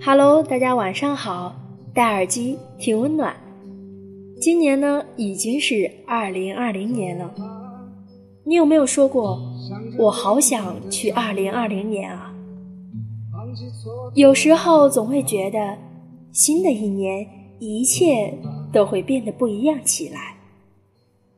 [0.00, 1.56] Hello，大家晚上好，
[1.92, 3.34] 戴耳机听温暖。
[4.40, 7.34] 今年呢已经是二零二零年了，
[8.44, 9.40] 你有没有说过
[9.98, 12.32] 我好想去二零二零年啊？
[14.14, 15.76] 有时候总会觉得
[16.32, 17.26] 新的一年
[17.58, 18.32] 一切
[18.72, 20.36] 都会变得不一样起来，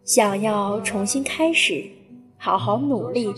[0.04, 1.86] 想要重新开始，
[2.36, 3.32] 好好努力。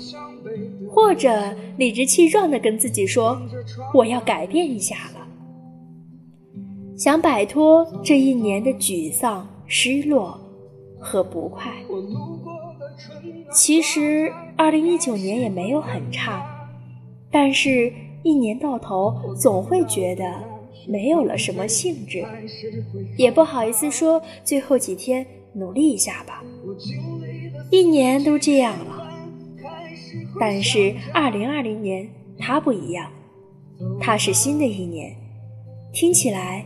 [0.91, 3.41] 或者理直气壮地跟自己说
[3.95, 5.21] ：“我要改变一下了，
[7.02, 10.38] 想摆脱这一年的沮丧、失落
[11.01, 11.73] 和不快。”
[13.51, 16.46] 其实，二零一九年也没有很差，
[17.29, 20.33] 但是，一年到头总会觉得
[20.87, 22.24] 没有了什么兴致，
[23.19, 26.41] 也不好意思说最后几天努力一下吧。
[27.73, 29.10] 一年都这样了。
[30.38, 33.10] 但是，二零二零年它不一样，
[34.01, 35.12] 它是新的一年，
[35.93, 36.65] 听起来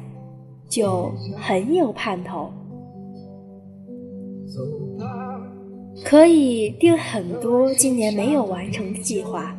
[0.69, 2.53] 就很有盼头。
[6.05, 9.57] 可以定很多今年没有完成的计划，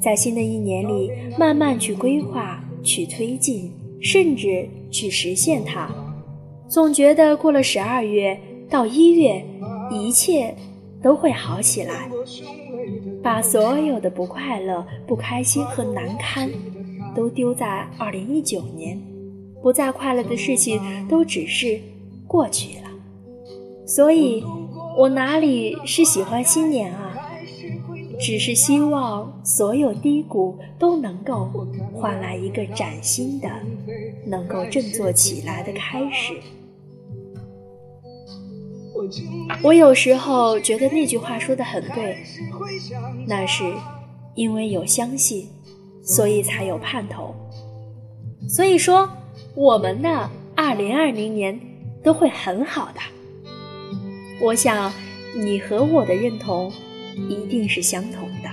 [0.00, 5.90] 在新的一年里慢慢去规划、去推进，甚至去实现它。
[6.68, 8.38] 总觉得过了十二月
[8.70, 9.44] 到一月，
[9.90, 10.54] 一切
[11.02, 12.08] 都会好起来。
[13.22, 16.50] 把所有的不快乐、不开心和难堪
[17.14, 19.00] 都丢在二零一九年，
[19.62, 21.80] 不再快乐的事情都只是
[22.26, 22.90] 过去了。
[23.86, 24.42] 所以，
[24.96, 27.10] 我哪里是喜欢新年啊？
[28.20, 31.50] 只是希望所有低谷都能够
[31.92, 33.48] 换来一个崭新的、
[34.26, 36.34] 能够振作起来的开始。
[39.64, 42.18] 我有时候觉得那句话说的很对，
[43.26, 43.64] 那是
[44.36, 45.48] 因为有相信，
[46.04, 47.34] 所以才有盼头。
[48.48, 49.08] 所以说，
[49.54, 51.58] 我们的二零二零年
[52.02, 53.00] 都会很好的。
[54.40, 54.92] 我想，
[55.36, 56.72] 你和我的认同
[57.28, 58.48] 一定是相同的。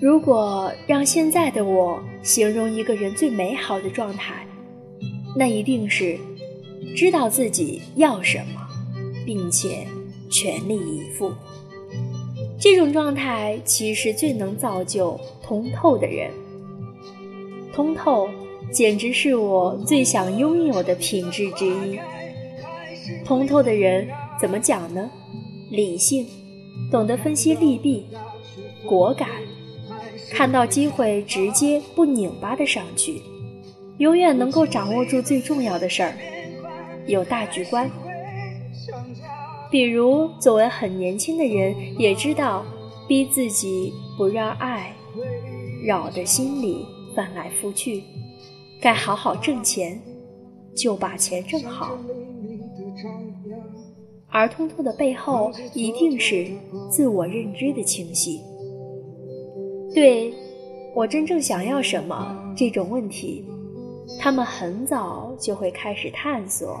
[0.00, 4.46] 如果让现在的我形容一个人最美好的状态，
[5.34, 6.16] 那一定是
[6.96, 8.60] 知道自己要什么，
[9.26, 9.86] 并且
[10.30, 11.32] 全力以赴。
[12.60, 16.30] 这种状态其实最能造就通透的人。
[17.72, 18.28] 通透
[18.72, 21.98] 简直是我最想拥有的品质之一。
[23.24, 24.06] 通透的人
[24.40, 25.10] 怎么讲呢？
[25.70, 26.24] 理性，
[26.90, 28.06] 懂得分析利弊，
[28.86, 29.28] 果敢。
[30.30, 33.22] 看到机会，直接不拧巴的上去，
[33.98, 36.14] 永远能够掌握住最重要的事儿，
[37.06, 37.90] 有大局观。
[39.70, 42.64] 比如，作为很年轻的人，也知道
[43.06, 44.94] 逼自己不让爱
[45.84, 48.02] 扰得心里翻来覆去，
[48.80, 50.00] 该好好挣钱，
[50.74, 51.98] 就把钱挣好。
[54.30, 56.46] 而通透的背后，一定是
[56.90, 58.40] 自我认知的清晰。
[59.98, 60.32] 对
[60.94, 63.44] 我真正想要什么这种问题，
[64.20, 66.80] 他们很早就会开始探索，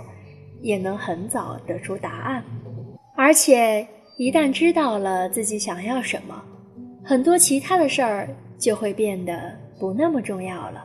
[0.62, 2.44] 也能很早得出答案。
[3.16, 3.84] 而且
[4.18, 6.40] 一旦知道了自己想要什么，
[7.02, 10.84] 很多其他的事儿就会变得不那么重要了，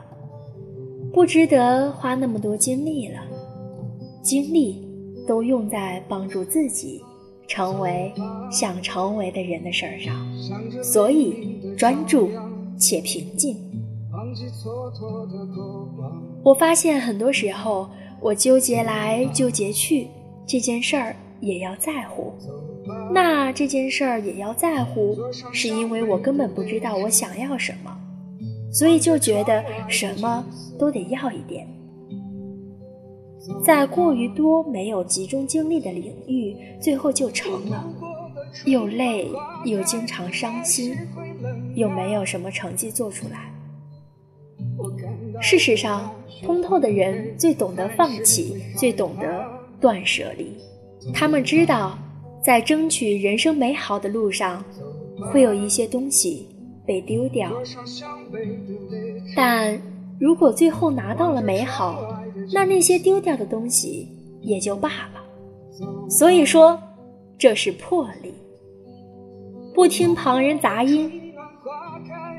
[1.12, 3.20] 不值得花那么多精力了。
[4.24, 4.84] 精力
[5.24, 7.00] 都用在帮助自己。
[7.46, 8.10] 成为
[8.50, 12.30] 想成为的人的事儿上，所以专注
[12.78, 13.56] 且平静。
[16.42, 17.88] 我发现很多时候，
[18.20, 20.08] 我纠结来纠结去，
[20.46, 22.32] 这件事儿也要在乎。
[23.12, 25.16] 那这件事儿也要在乎，
[25.52, 27.96] 是因为我根本不知道我想要什么，
[28.72, 30.44] 所以就觉得什么
[30.78, 31.66] 都得要一点。
[33.62, 37.84] 在过于多没有集中精力的领域，最后就成了
[38.64, 39.30] 又累
[39.64, 40.96] 又经常伤心，
[41.74, 43.52] 又没有什么成绩做出来。
[45.40, 49.44] 事实上，通透的人最懂得放弃，最懂得
[49.80, 50.56] 断舍离。
[51.12, 51.98] 他们知道，
[52.42, 54.64] 在争取人生美好的路上，
[55.30, 56.48] 会有一些东西
[56.86, 57.52] 被丢掉，
[59.36, 59.80] 但
[60.20, 62.20] 如果最后拿到了美好。
[62.52, 64.06] 那那些丢掉的东西
[64.42, 65.24] 也就罢了。
[66.10, 66.78] 所以说，
[67.38, 68.34] 这是魄力。
[69.72, 71.23] 不听旁人杂音，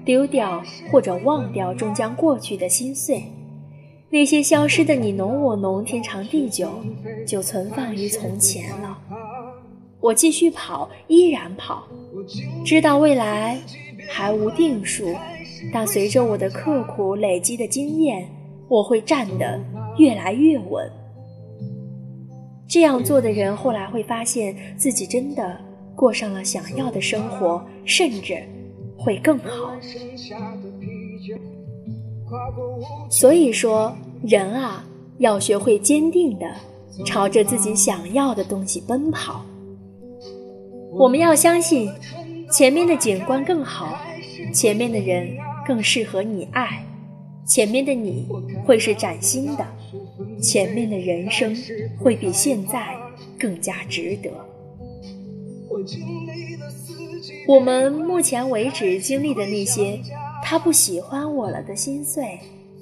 [0.05, 3.23] 丢掉或者忘掉终将过去的心碎，
[4.09, 6.69] 那些消失的你侬我侬，天长地久，
[7.27, 8.97] 就存放于从前了。
[9.99, 11.87] 我继续跑，依然跑，
[12.63, 13.59] 知道未来
[14.07, 15.15] 还无定数，
[15.73, 18.29] 但随着我的刻苦累积的经验，
[18.67, 19.59] 我会站得
[19.97, 20.87] 越来越稳。
[22.67, 25.59] 这样做的人，后来会发现自己真的
[25.95, 28.43] 过上了想要的生活，甚至
[28.97, 29.75] 会更好。
[33.09, 34.85] 所以说，人啊，
[35.19, 36.45] 要学会坚定的
[37.05, 39.45] 朝着自己想要的东西奔跑。
[40.91, 41.91] 我们要相信，
[42.51, 43.97] 前面的景观更好，
[44.53, 45.37] 前面的人
[45.67, 46.85] 更适合你爱，
[47.45, 48.27] 前面的你
[48.65, 49.65] 会是崭新的，
[50.41, 51.55] 前面的人生
[51.99, 52.95] 会比现在
[53.37, 54.29] 更加值得。
[55.69, 56.69] 我经历的
[57.47, 60.01] 我们目前为止经历的那些，
[60.43, 62.39] 他不喜欢我了的心碎，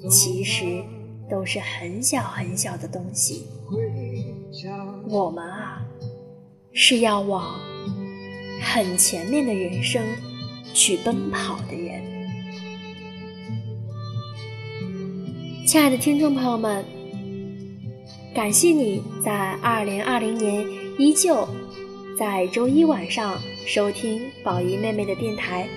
[0.08, 0.82] 其实
[1.30, 3.46] 都是很小很小的东西。
[5.08, 5.82] 我们啊，
[6.72, 7.60] 是要往。
[8.62, 10.02] 很前面的人生，
[10.72, 12.00] 去奔跑的人。
[15.66, 16.82] 亲爱的听众朋友们，
[18.34, 20.66] 感谢你在二零二零年
[20.98, 21.46] 依旧
[22.18, 25.68] 在周一晚上收听宝仪妹妹的电台。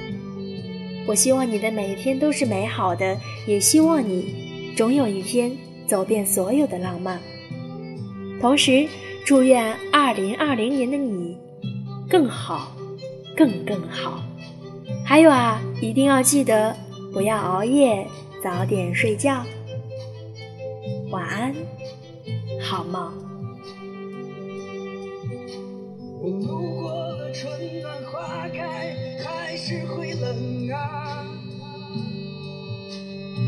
[1.07, 5.51] 我希望你的每一天都是美好的，也希望你总有一天
[5.87, 7.19] 走遍所有的浪漫。
[8.41, 8.87] 同时，
[9.25, 11.37] 祝愿二零二零年的你
[12.09, 12.73] 更好。
[13.35, 14.19] 更更好，
[15.05, 16.75] 还有啊，一定要记得
[17.13, 18.07] 不要熬夜，
[18.43, 19.43] 早点睡觉。
[21.11, 21.55] 晚安，
[22.59, 23.13] 好梦。
[26.19, 31.25] 我路过春暖花开，还是会冷啊。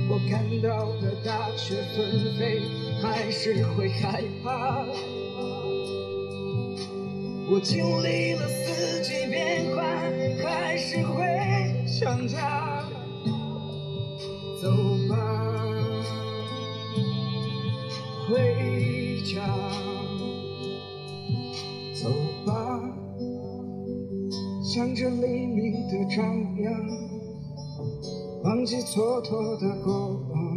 [0.09, 2.61] 我看到了大雪纷飞，
[3.01, 4.83] 还是会害怕。
[7.51, 9.85] 我经历了四季变换，
[10.43, 11.23] 还是会
[11.87, 12.83] 想家。
[14.61, 14.69] 走
[15.07, 15.15] 吧，
[18.27, 19.88] 回家。
[24.79, 26.73] 向着黎明的朝阳，
[28.45, 29.91] 忘记蹉跎的过
[30.31, 30.48] 往。